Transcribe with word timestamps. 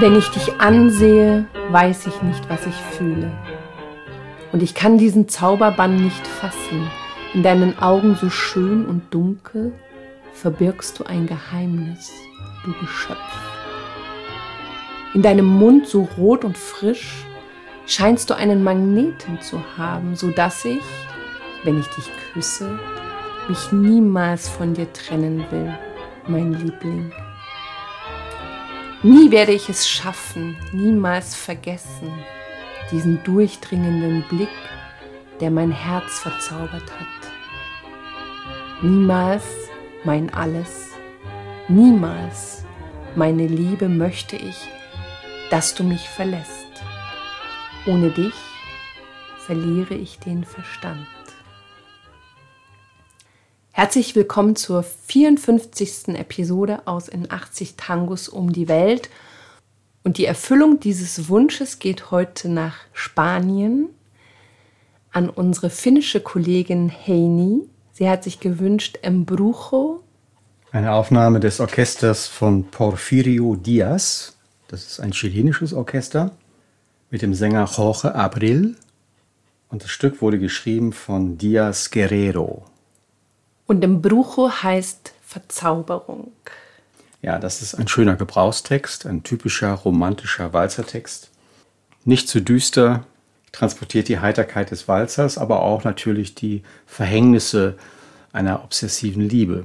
wenn 0.00 0.16
ich 0.16 0.28
dich 0.28 0.60
ansehe, 0.60 1.46
weiß 1.70 2.08
ich 2.08 2.22
nicht, 2.22 2.50
was 2.50 2.66
ich 2.66 2.74
fühle. 2.74 3.30
Und 4.50 4.60
ich 4.60 4.74
kann 4.74 4.98
diesen 4.98 5.28
Zauberbann 5.28 6.02
nicht 6.02 6.26
fassen. 6.26 6.90
In 7.32 7.44
deinen 7.44 7.78
Augen 7.78 8.16
so 8.16 8.28
schön 8.28 8.86
und 8.86 9.14
dunkel 9.14 9.72
verbirgst 10.32 10.98
du 10.98 11.04
ein 11.04 11.28
Geheimnis, 11.28 12.12
du 12.64 12.72
Geschöpf. 12.80 13.18
In 15.14 15.22
deinem 15.22 15.46
Mund 15.46 15.86
so 15.86 16.08
rot 16.18 16.44
und 16.44 16.58
frisch 16.58 17.24
scheinst 17.86 18.30
du 18.30 18.34
einen 18.34 18.64
Magneten 18.64 19.40
zu 19.40 19.60
haben, 19.78 20.16
so 20.16 20.30
dass 20.30 20.64
ich, 20.64 20.82
wenn 21.62 21.78
ich 21.78 21.86
dich 21.86 22.10
küsse, 22.32 22.80
mich 23.48 23.70
niemals 23.70 24.48
von 24.48 24.74
dir 24.74 24.92
trennen 24.92 25.44
will, 25.50 25.72
mein 26.26 26.52
Liebling. 26.52 27.12
Nie 29.04 29.30
werde 29.30 29.52
ich 29.52 29.68
es 29.68 29.86
schaffen, 29.86 30.56
niemals 30.72 31.34
vergessen, 31.34 32.10
diesen 32.90 33.22
durchdringenden 33.22 34.24
Blick, 34.30 34.48
der 35.40 35.50
mein 35.50 35.70
Herz 35.70 36.20
verzaubert 36.20 36.90
hat. 36.90 37.30
Niemals 38.80 39.44
mein 40.04 40.32
Alles, 40.32 40.92
niemals 41.68 42.64
meine 43.14 43.46
Liebe 43.46 43.90
möchte 43.90 44.36
ich, 44.36 44.56
dass 45.50 45.74
du 45.74 45.84
mich 45.84 46.08
verlässt. 46.08 46.82
Ohne 47.84 48.08
dich 48.08 48.32
verliere 49.36 49.96
ich 49.96 50.18
den 50.18 50.44
Verstand. 50.44 51.06
Herzlich 53.76 54.14
willkommen 54.14 54.54
zur 54.54 54.84
54. 54.84 56.10
Episode 56.10 56.82
aus 56.84 57.08
In 57.08 57.32
80 57.32 57.74
Tangos 57.76 58.28
um 58.28 58.52
die 58.52 58.68
Welt. 58.68 59.10
Und 60.04 60.16
die 60.16 60.26
Erfüllung 60.26 60.78
dieses 60.78 61.28
Wunsches 61.28 61.80
geht 61.80 62.12
heute 62.12 62.48
nach 62.48 62.76
Spanien 62.92 63.88
an 65.10 65.28
unsere 65.28 65.70
finnische 65.70 66.20
Kollegin 66.20 66.88
Heini. 66.88 67.62
Sie 67.92 68.08
hat 68.08 68.22
sich 68.22 68.38
gewünscht 68.38 69.00
Embrujo. 69.02 70.04
Eine 70.70 70.92
Aufnahme 70.92 71.40
des 71.40 71.58
Orchesters 71.58 72.28
von 72.28 72.70
Porfirio 72.70 73.56
Diaz. 73.56 74.36
Das 74.68 74.86
ist 74.86 75.00
ein 75.00 75.10
chilenisches 75.10 75.72
Orchester 75.72 76.30
mit 77.10 77.22
dem 77.22 77.34
Sänger 77.34 77.68
Jorge 77.76 78.14
Abril. 78.14 78.76
Und 79.68 79.82
das 79.82 79.90
Stück 79.90 80.22
wurde 80.22 80.38
geschrieben 80.38 80.92
von 80.92 81.38
Diaz 81.38 81.90
Guerrero. 81.90 82.66
Und 83.66 83.82
im 83.82 84.02
Brucho 84.02 84.50
heißt 84.50 85.12
Verzauberung. 85.22 86.32
Ja, 87.22 87.38
das 87.38 87.62
ist 87.62 87.74
ein 87.74 87.88
schöner 87.88 88.16
Gebrauchstext, 88.16 89.06
ein 89.06 89.22
typischer 89.22 89.72
romantischer 89.72 90.52
Walzertext. 90.52 91.30
Nicht 92.04 92.28
zu 92.28 92.40
düster, 92.40 93.06
transportiert 93.50 94.08
die 94.08 94.18
Heiterkeit 94.18 94.70
des 94.70 94.88
Walzers, 94.88 95.38
aber 95.38 95.62
auch 95.62 95.84
natürlich 95.84 96.34
die 96.34 96.62
Verhängnisse 96.86 97.78
einer 98.32 98.62
obsessiven 98.64 99.22
Liebe. 99.22 99.64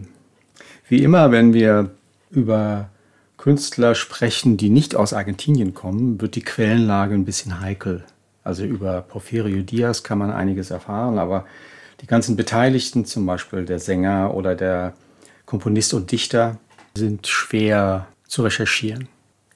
Wie 0.88 1.03
immer, 1.03 1.31
wenn 1.31 1.53
wir 1.53 1.91
über 2.30 2.89
Künstler 3.38 3.95
sprechen, 3.95 4.58
die 4.58 4.69
nicht 4.69 4.95
aus 4.95 5.13
Argentinien 5.13 5.73
kommen, 5.73 6.22
wird 6.22 6.36
die 6.36 6.44
Quellenlage 6.44 7.16
ein 7.16 7.25
bisschen 7.25 7.61
heikel. 7.61 8.03
Also 8.44 8.63
über 8.63 9.02
Porfirio 9.02 9.63
Diaz 9.63 10.03
kann 10.03 10.17
man 10.17 10.31
einiges 10.31 10.72
erfahren, 10.72 11.17
aber 11.17 11.45
die 12.02 12.08
ganzen 12.08 12.36
Beteiligten, 12.36 13.05
zum 13.05 13.25
Beispiel 13.25 13.66
der 13.66 13.80
Sänger 13.80 14.34
oder 14.34 14.56
der 14.56 14.94
Komponist 15.46 15.94
und 15.94 16.12
Dichter, 16.12 16.57
sind 16.96 17.28
schwer 17.28 18.07
zu 18.28 18.44
recherchieren. 18.44 19.07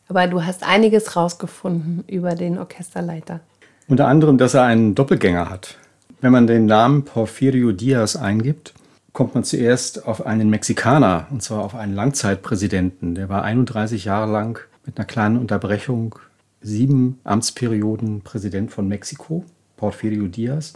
Aber 0.07 0.28
du 0.28 0.44
hast 0.44 0.63
einiges 0.63 1.16
rausgefunden 1.16 2.03
über 2.07 2.35
den 2.35 2.57
Orchesterleiter. 2.57 3.40
Unter 3.88 4.07
anderem, 4.07 4.38
dass 4.38 4.53
er 4.53 4.63
einen 4.63 4.95
Doppelgänger 4.95 5.50
hat. 5.50 5.78
Wenn 6.22 6.31
man 6.31 6.47
den 6.47 6.66
Namen 6.66 7.03
Porfirio 7.03 7.72
Diaz 7.72 8.16
eingibt, 8.16 8.73
kommt 9.12 9.35
man 9.35 9.44
zuerst 9.44 10.07
auf 10.07 10.25
einen 10.25 10.50
Mexikaner, 10.50 11.28
und 11.29 11.44
zwar 11.44 11.63
auf 11.63 11.75
einen 11.75 11.94
Langzeitpräsidenten. 11.94 13.16
Der 13.16 13.29
war 13.29 13.44
31 13.44 14.06
Jahre 14.06 14.31
lang 14.31 14.59
mit 14.85 14.97
einer 14.97 15.06
kleinen 15.06 15.38
Unterbrechung 15.38 16.16
sieben 16.62 17.19
Amtsperioden 17.23 18.22
Präsident 18.22 18.72
von 18.72 18.88
Mexiko, 18.88 19.44
Porfirio 19.78 20.28
Diaz. 20.28 20.73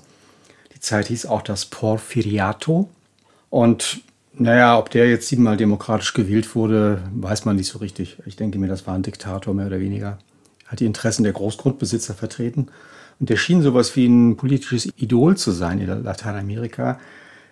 Die 0.78 0.82
Zeit 0.82 1.08
hieß 1.08 1.26
auch 1.26 1.42
das 1.42 1.66
Porfiriato. 1.66 2.88
Und 3.50 4.02
naja, 4.34 4.78
ob 4.78 4.92
der 4.92 5.10
jetzt 5.10 5.28
siebenmal 5.28 5.58
demokratisch 5.58 6.14
gewählt 6.14 6.54
wurde, 6.54 7.02
weiß 7.16 7.46
man 7.46 7.56
nicht 7.56 7.68
so 7.68 7.80
richtig. 7.80 8.18
Ich 8.28 8.36
denke 8.36 8.60
mir, 8.60 8.68
das 8.68 8.86
war 8.86 8.94
ein 8.94 9.02
Diktator 9.02 9.56
mehr 9.56 9.66
oder 9.66 9.80
weniger. 9.80 10.20
Hat 10.68 10.80
die 10.80 10.86
Interessen 10.86 11.24
der 11.24 11.34
Großgrundbesitzer 11.34 12.14
vertreten. 12.14 12.68
Und 13.20 13.32
der 13.32 13.38
schien 13.38 13.64
sowas 13.64 13.96
wie 13.96 14.06
ein 14.06 14.38
politisches 14.38 14.88
Idol 14.98 15.36
zu 15.36 15.50
sein 15.50 15.80
in 15.80 16.04
Lateinamerika. 16.04 17.00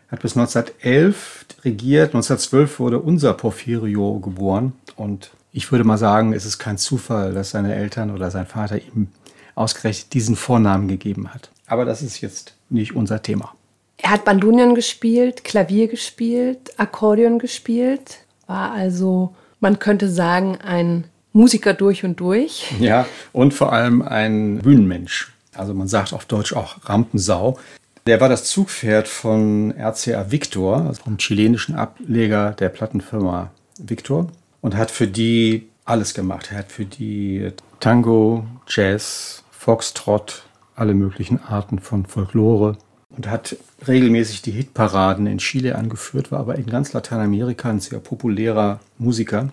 Hat 0.10 0.22
bis 0.22 0.38
1911 0.38 1.46
regiert. 1.64 2.10
1912 2.10 2.80
wurde 2.80 3.00
unser 3.00 3.34
Porfirio 3.34 4.20
geboren. 4.20 4.74
Und 4.96 5.32
ich 5.52 5.72
würde 5.72 5.84
mal 5.84 5.98
sagen, 5.98 6.32
es 6.34 6.46
ist 6.46 6.60
kein 6.60 6.78
Zufall, 6.78 7.34
dass 7.34 7.50
seine 7.50 7.74
Eltern 7.74 8.12
oder 8.12 8.30
sein 8.30 8.46
Vater 8.46 8.78
ihm 8.78 9.08
ausgerechnet 9.56 10.14
diesen 10.14 10.36
Vornamen 10.36 10.88
gegeben 10.88 11.34
hat. 11.34 11.50
Aber 11.68 11.86
das 11.86 12.02
ist 12.02 12.22
jetzt 12.22 12.54
nicht 12.70 12.96
unser 12.96 13.22
Thema. 13.22 13.56
Er 13.98 14.12
hat 14.12 14.26
Bandunion 14.26 14.76
gespielt, 14.76 15.44
Klavier 15.44 15.88
gespielt, 15.88 16.74
Akkordeon 16.78 17.40
gespielt, 17.40 18.20
war 18.48 18.72
also, 18.72 19.34
man 19.60 19.80
könnte 19.80 20.10
sagen, 20.10 20.58
ein 20.58 21.06
Musiker 21.34 21.74
durch 21.74 22.04
und 22.04 22.20
durch. 22.20 22.72
Ja, 22.80 23.06
und 23.34 23.54
vor 23.54 23.74
allem 23.74 24.02
ein 24.02 24.60
Bühnenmensch. 24.60 25.34
Also 25.54 25.74
man 25.74 25.88
sagt 25.88 26.14
auf 26.14 26.26
Deutsch 26.26 26.54
auch 26.54 26.78
Rampensau. 26.90 27.58
Der 28.06 28.22
war 28.22 28.30
das 28.30 28.46
Zugpferd 28.46 29.08
von 29.08 29.74
RCA 29.78 30.32
Victor, 30.32 30.86
also 30.86 31.04
vom 31.04 31.18
chilenischen 31.18 31.76
Ableger 31.76 32.52
der 32.52 32.70
Plattenfirma 32.70 33.52
Victor, 33.80 34.28
und 34.62 34.76
hat 34.76 34.92
für 34.92 35.08
die 35.08 35.68
alles 35.86 36.14
gemacht. 36.14 36.50
Er 36.52 36.60
hat 36.60 36.72
für 36.72 36.86
die 36.86 37.52
Tango, 37.80 38.46
Jazz, 38.68 39.44
Foxtrot, 39.52 40.44
alle 40.76 40.94
möglichen 40.94 41.42
Arten 41.42 41.80
von 41.80 42.06
Folklore 42.06 42.78
und 43.10 43.30
hat 43.30 43.56
regelmäßig 43.88 44.42
die 44.42 44.52
Hitparaden 44.52 45.28
in 45.28 45.38
Chile 45.38 45.76
angeführt, 45.76 46.32
war 46.32 46.40
aber 46.40 46.56
in 46.56 46.66
ganz 46.66 46.94
Lateinamerika 46.94 47.70
ein 47.70 47.80
sehr 47.80 48.00
populärer 48.00 48.80
Musiker. 48.98 49.50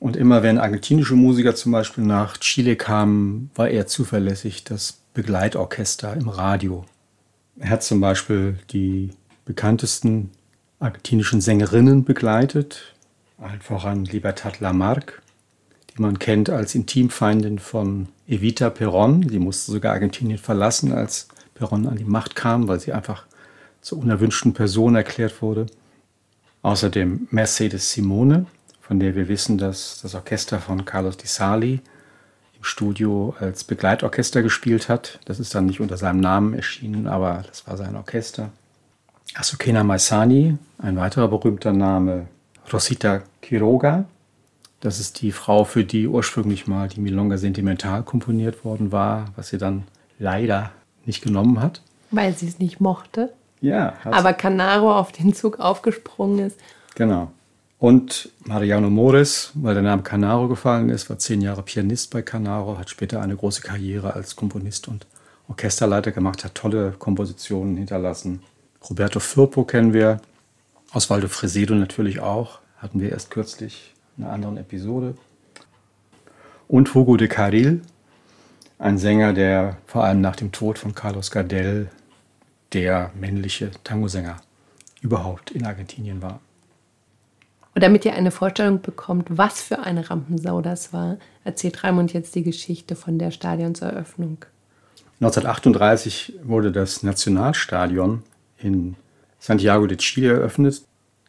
Und 0.00 0.16
immer 0.16 0.42
wenn 0.42 0.58
argentinische 0.58 1.14
Musiker 1.14 1.54
zum 1.54 1.72
Beispiel 1.72 2.04
nach 2.04 2.36
Chile 2.38 2.76
kamen, 2.76 3.50
war 3.54 3.68
er 3.68 3.86
zuverlässig 3.86 4.64
das 4.64 5.00
Begleitorchester 5.14 6.14
im 6.14 6.28
Radio. 6.28 6.84
Er 7.58 7.70
hat 7.70 7.82
zum 7.84 8.00
Beispiel 8.00 8.58
die 8.70 9.10
bekanntesten 9.44 10.30
argentinischen 10.80 11.40
Sängerinnen 11.40 12.04
begleitet, 12.04 12.94
allen 13.38 13.60
voran 13.60 14.04
Libertad 14.04 14.60
Lamarck, 14.60 15.22
die 15.96 16.02
man 16.02 16.18
kennt 16.18 16.50
als 16.50 16.74
Intimfeindin 16.74 17.58
von 17.58 18.08
Evita 18.26 18.68
Perón. 18.68 19.28
Sie 19.28 19.38
musste 19.38 19.72
sogar 19.72 19.92
Argentinien 19.92 20.38
verlassen, 20.38 20.92
als 20.92 21.28
Perón 21.58 21.86
an 21.88 21.96
die 21.96 22.04
Macht 22.04 22.34
kam, 22.34 22.68
weil 22.68 22.80
sie 22.80 22.92
einfach 22.92 23.26
zur 23.80 23.98
unerwünschten 23.98 24.54
Person 24.54 24.96
erklärt 24.96 25.40
wurde. 25.42 25.66
Außerdem 26.62 27.28
Mercedes 27.30 27.92
Simone, 27.92 28.46
von 28.80 28.98
der 28.98 29.14
wir 29.14 29.28
wissen, 29.28 29.58
dass 29.58 30.00
das 30.02 30.14
Orchester 30.14 30.58
von 30.58 30.84
Carlos 30.84 31.16
Di 31.16 31.26
Sali 31.26 31.80
im 32.56 32.64
Studio 32.64 33.34
als 33.38 33.64
Begleitorchester 33.64 34.42
gespielt 34.42 34.88
hat. 34.88 35.20
Das 35.26 35.38
ist 35.38 35.54
dann 35.54 35.66
nicht 35.66 35.80
unter 35.80 35.96
seinem 35.96 36.20
Namen 36.20 36.54
erschienen, 36.54 37.06
aber 37.06 37.44
das 37.46 37.66
war 37.66 37.76
sein 37.76 37.94
Orchester. 37.94 38.50
Asukena 39.34 39.84
Maisani, 39.84 40.56
ein 40.78 40.96
weiterer 40.96 41.28
berühmter 41.28 41.72
Name, 41.72 42.28
Rosita 42.72 43.22
Quiroga, 43.42 44.06
das 44.84 45.00
ist 45.00 45.22
die 45.22 45.32
Frau, 45.32 45.64
für 45.64 45.82
die 45.82 46.06
ursprünglich 46.06 46.66
mal 46.66 46.88
die 46.88 47.00
Milonga 47.00 47.38
Sentimental 47.38 48.02
komponiert 48.02 48.66
worden 48.66 48.92
war, 48.92 49.32
was 49.34 49.48
sie 49.48 49.56
dann 49.56 49.84
leider 50.18 50.72
nicht 51.06 51.22
genommen 51.22 51.60
hat. 51.60 51.80
Weil 52.10 52.36
sie 52.36 52.46
es 52.46 52.58
nicht 52.58 52.80
mochte. 52.80 53.32
Ja. 53.62 53.94
Aber 54.04 54.34
Canaro 54.34 54.94
auf 54.94 55.10
den 55.10 55.32
Zug 55.32 55.58
aufgesprungen 55.58 56.38
ist. 56.40 56.60
Genau. 56.96 57.32
Und 57.78 58.28
Mariano 58.44 58.90
Mores, 58.90 59.52
weil 59.54 59.72
der 59.72 59.82
Name 59.82 60.02
Canaro 60.02 60.48
gefallen 60.48 60.90
ist, 60.90 61.08
war 61.08 61.18
zehn 61.18 61.40
Jahre 61.40 61.62
Pianist 61.62 62.10
bei 62.10 62.20
Canaro, 62.20 62.76
hat 62.76 62.90
später 62.90 63.22
eine 63.22 63.36
große 63.36 63.62
Karriere 63.62 64.12
als 64.12 64.36
Komponist 64.36 64.86
und 64.88 65.06
Orchesterleiter 65.48 66.12
gemacht, 66.12 66.44
hat 66.44 66.54
tolle 66.54 66.92
Kompositionen 66.92 67.78
hinterlassen. 67.78 68.42
Roberto 68.88 69.18
Firpo 69.18 69.64
kennen 69.64 69.94
wir, 69.94 70.20
Osvaldo 70.92 71.28
Fresedo 71.28 71.74
natürlich 71.74 72.20
auch, 72.20 72.58
hatten 72.76 73.00
wir 73.00 73.10
erst 73.10 73.30
kürzlich 73.30 73.94
einer 74.18 74.32
anderen 74.32 74.56
Episode. 74.56 75.14
Und 76.68 76.94
Hugo 76.94 77.16
de 77.16 77.28
Carril, 77.28 77.82
ein 78.78 78.98
Sänger, 78.98 79.32
der 79.32 79.76
vor 79.86 80.04
allem 80.04 80.20
nach 80.20 80.36
dem 80.36 80.52
Tod 80.52 80.78
von 80.78 80.94
Carlos 80.94 81.30
Gardel 81.30 81.90
der 82.72 83.10
männliche 83.14 83.70
Tangosänger 83.84 84.36
überhaupt 85.00 85.50
in 85.50 85.64
Argentinien 85.64 86.22
war. 86.22 86.40
Und 87.74 87.82
damit 87.82 88.04
ihr 88.04 88.14
eine 88.14 88.30
Vorstellung 88.30 88.80
bekommt, 88.80 89.26
was 89.36 89.60
für 89.60 89.80
eine 89.80 90.08
Rampensau 90.08 90.60
das 90.60 90.92
war, 90.92 91.18
erzählt 91.42 91.82
Raimund 91.82 92.12
jetzt 92.12 92.34
die 92.34 92.44
Geschichte 92.44 92.94
von 92.94 93.18
der 93.18 93.32
Stadionseröffnung. 93.32 94.44
1938 95.20 96.40
wurde 96.42 96.70
das 96.70 97.02
Nationalstadion 97.02 98.22
in 98.58 98.96
Santiago 99.38 99.86
de 99.86 99.96
Chile 99.96 100.34
eröffnet, 100.34 100.82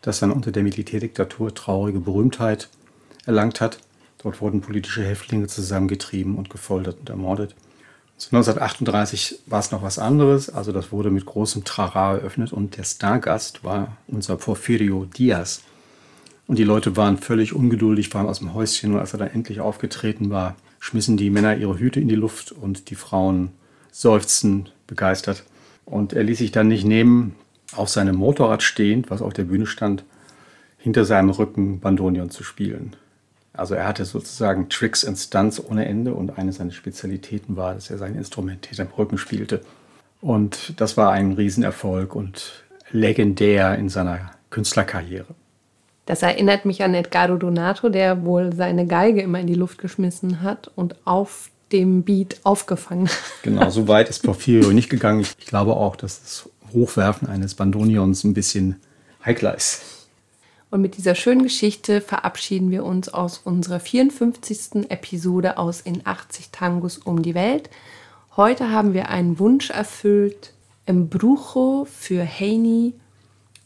das 0.05 0.19
dann 0.19 0.31
unter 0.31 0.51
der 0.51 0.61
Militärdiktatur 0.61 1.53
traurige 1.55 1.99
Berühmtheit 1.99 2.69
erlangt 3.25 3.59
hat. 3.59 3.79
Dort 4.21 4.39
wurden 4.39 4.61
politische 4.61 5.03
Häftlinge 5.03 5.47
zusammengetrieben 5.47 6.35
und 6.35 6.51
gefoltert 6.51 6.99
und 6.99 7.09
ermordet. 7.09 7.55
1938 8.17 9.39
war 9.47 9.59
es 9.59 9.71
noch 9.71 9.81
was 9.81 9.97
anderes, 9.97 10.49
also 10.49 10.71
das 10.71 10.91
wurde 10.91 11.09
mit 11.09 11.25
großem 11.25 11.63
Trara 11.63 12.13
eröffnet 12.13 12.53
und 12.53 12.77
der 12.77 12.83
Stargast 12.83 13.63
war 13.63 13.97
unser 14.07 14.37
Porfirio 14.37 15.05
Diaz. 15.05 15.63
Und 16.47 16.59
die 16.59 16.63
Leute 16.63 16.95
waren 16.95 17.17
völlig 17.17 17.53
ungeduldig, 17.53 18.13
waren 18.13 18.27
aus 18.27 18.39
dem 18.39 18.53
Häuschen 18.53 18.93
und 18.93 18.99
als 18.99 19.13
er 19.13 19.19
dann 19.19 19.31
endlich 19.31 19.59
aufgetreten 19.59 20.29
war, 20.29 20.55
schmissen 20.79 21.17
die 21.17 21.31
Männer 21.31 21.57
ihre 21.57 21.79
Hüte 21.79 21.99
in 21.99 22.07
die 22.07 22.15
Luft 22.15 22.51
und 22.51 22.91
die 22.91 22.95
Frauen 22.95 23.51
seufzten 23.91 24.69
begeistert. 24.85 25.43
Und 25.83 26.13
er 26.13 26.23
ließ 26.23 26.37
sich 26.37 26.51
dann 26.51 26.67
nicht 26.67 26.85
nehmen, 26.85 27.35
auf 27.75 27.89
seinem 27.89 28.15
Motorrad 28.15 28.63
stehend, 28.63 29.09
was 29.09 29.21
auf 29.21 29.33
der 29.33 29.44
Bühne 29.44 29.65
stand, 29.65 30.03
hinter 30.77 31.06
seinem 31.06 31.29
Rücken 31.29 31.79
Bandonion 31.79 32.29
zu 32.29 32.44
spielen. 32.44 32.95
Also 33.53 33.73
er 33.73 33.88
hatte 33.88 34.06
sozusagen 34.06 34.69
Tricks 34.69 35.06
and 35.06 35.17
Stunts 35.17 35.63
ohne 35.63 35.85
Ende 35.85 36.13
und 36.13 36.38
eine 36.38 36.51
seiner 36.51 36.71
Spezialitäten 36.71 37.56
war, 37.56 37.73
dass 37.73 37.89
er 37.89 37.97
sein 37.97 38.15
Instrument 38.15 38.65
hinterm 38.65 38.89
Rücken 38.97 39.17
spielte. 39.17 39.62
Und 40.21 40.79
das 40.79 40.97
war 40.97 41.12
ein 41.12 41.33
Riesenerfolg 41.33 42.15
und 42.15 42.63
legendär 42.91 43.77
in 43.77 43.89
seiner 43.89 44.31
Künstlerkarriere. 44.50 45.33
Das 46.06 46.21
erinnert 46.21 46.65
mich 46.65 46.83
an 46.83 46.94
Edgardo 46.94 47.38
Donato, 47.38 47.89
der 47.89 48.23
wohl 48.25 48.53
seine 48.53 48.85
Geige 48.85 49.21
immer 49.21 49.39
in 49.39 49.47
die 49.47 49.56
Luft 49.56 49.79
geschmissen 49.79 50.41
hat 50.44 50.71
und 50.75 50.95
auf 51.06 51.50
dem 51.71 52.03
Beat 52.03 52.39
aufgefangen. 52.44 53.09
Genau, 53.41 53.69
so 53.69 53.88
weit 53.88 54.09
ist 54.09 54.23
Porfirio 54.23 54.71
nicht 54.71 54.89
gegangen. 54.89 55.21
Ich 55.21 55.47
glaube 55.47 55.75
auch, 55.75 55.95
dass 55.95 56.21
das 56.21 56.50
Hochwerfen 56.75 57.27
eines 57.27 57.56
Bandonions 57.56 58.24
ein 58.24 58.36
bisschen 58.36 58.75
heikler 59.25 59.56
ist. 59.56 59.81
Und 60.69 60.81
mit 60.81 60.98
dieser 60.98 61.16
schönen 61.16 61.44
Geschichte 61.44 62.01
verabschieden 62.01 62.69
wir 62.69 62.83
uns 62.83 63.10
aus 63.10 63.39
unserer 63.44 63.80
54. 63.80 64.92
Episode 64.92 65.57
aus 65.57 65.81
In 65.81 66.01
80 66.06 66.50
Tangos 66.51 66.98
um 66.98 67.24
die 67.24 67.33
Welt. 67.33 67.69
Heute 68.36 68.69
haben 68.69 68.94
wir 68.94 69.10
einen 69.10 69.39
Wunsch 69.39 69.69
erfüllt 69.69 70.54
im 70.86 71.10
Brucho 71.10 71.88
für 71.89 72.24
Heini, 72.24 72.94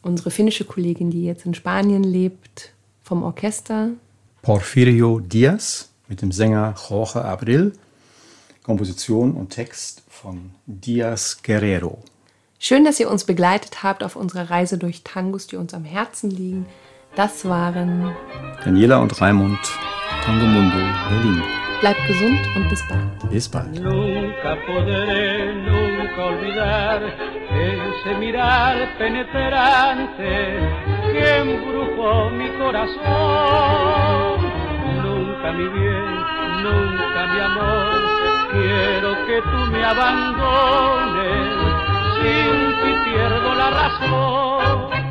unsere 0.02 0.30
finnische 0.30 0.64
Kollegin, 0.64 1.10
die 1.10 1.24
jetzt 1.24 1.44
in 1.44 1.54
Spanien 1.54 2.04
lebt, 2.04 2.72
vom 3.02 3.22
Orchester. 3.22 3.90
Porfirio 4.42 5.20
Diaz 5.20 5.90
mit 6.08 6.22
dem 6.22 6.32
Sänger 6.32 6.74
Jorge 6.88 7.24
Abril. 7.24 7.72
Komposition 8.62 9.32
und 9.32 9.50
Text 9.50 10.02
von 10.08 10.52
Diaz 10.66 11.38
Guerrero. 11.42 11.98
Schön, 12.62 12.84
dass 12.84 13.00
ihr 13.00 13.10
uns 13.10 13.24
begleitet 13.24 13.82
habt 13.82 14.04
auf 14.04 14.16
unserer 14.16 14.50
Reise 14.50 14.76
durch 14.76 15.02
Tangos, 15.02 15.46
die 15.46 15.56
uns 15.56 15.72
am 15.72 15.84
Herzen 15.84 16.30
liegen. 16.30 16.66
Das 17.16 17.48
waren 17.48 18.14
Daniela 18.62 18.98
und 18.98 19.18
Raimund, 19.18 19.58
Tango 20.22 20.44
Mundo, 20.44 20.76
Berlin. 21.08 21.42
Bleibt 21.80 22.06
gesund 22.06 22.38
und 22.54 22.68
bis 22.68 22.86
bald. 22.86 23.30
Bis 23.30 23.48
bald. 23.48 23.80
Nunca 23.80 24.56
podré, 24.66 25.54
nunca 25.54 26.26
olvidar 26.26 27.00
ese 27.00 28.18
mirar 28.18 28.76
penetrante 28.98 30.58
que 31.12 31.36
embrujó 31.38 32.28
mi 32.28 32.50
corazón. 32.58 34.38
Nunca 35.02 35.50
mi 35.52 35.66
bien, 35.66 36.14
nunca 36.62 37.26
mi 37.32 37.40
amor, 37.40 38.00
quiero 38.52 39.16
que 39.24 39.40
tú 39.40 39.60
me 39.72 39.82
abandones, 39.82 41.69
siento 42.22 42.88
y 42.88 43.10
pierdo 43.10 43.54
la 43.54 43.70
razón. 43.70 45.09